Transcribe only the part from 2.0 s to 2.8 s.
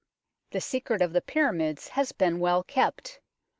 been well